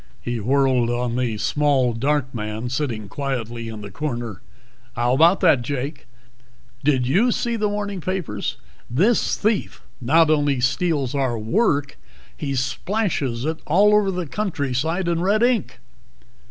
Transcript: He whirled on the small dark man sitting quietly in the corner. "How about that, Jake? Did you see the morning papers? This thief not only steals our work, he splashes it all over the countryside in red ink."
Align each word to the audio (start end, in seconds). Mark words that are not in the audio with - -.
He 0.19 0.39
whirled 0.39 0.89
on 0.89 1.15
the 1.15 1.37
small 1.37 1.93
dark 1.93 2.33
man 2.33 2.69
sitting 2.69 3.07
quietly 3.07 3.67
in 3.69 3.81
the 3.81 3.91
corner. 3.91 4.41
"How 4.95 5.13
about 5.13 5.41
that, 5.41 5.61
Jake? 5.61 6.07
Did 6.83 7.05
you 7.05 7.31
see 7.31 7.55
the 7.55 7.67
morning 7.69 8.01
papers? 8.01 8.57
This 8.89 9.37
thief 9.37 9.83
not 10.01 10.31
only 10.31 10.59
steals 10.59 11.13
our 11.13 11.37
work, 11.37 11.99
he 12.35 12.55
splashes 12.55 13.45
it 13.45 13.59
all 13.67 13.93
over 13.93 14.09
the 14.09 14.25
countryside 14.25 15.07
in 15.07 15.21
red 15.21 15.43
ink." 15.43 15.77